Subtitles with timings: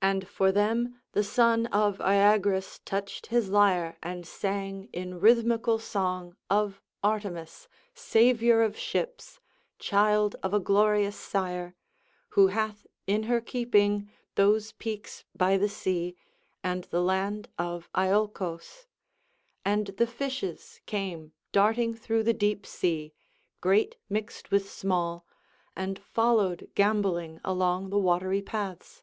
[0.00, 6.36] And for them the son of Oeagrus touched his lyre and sang in rhythmical song
[6.48, 9.40] of Artemis, saviour of ships,
[9.80, 11.74] child of a glorious sire,
[12.28, 16.14] who hath in her keeping those peaks by the sea,
[16.62, 18.86] and the land of Iolcos;
[19.64, 23.14] and the fishes came darting through the deep sea,
[23.60, 25.26] great mixed with small,
[25.74, 29.02] and followed gambolling along the watery paths.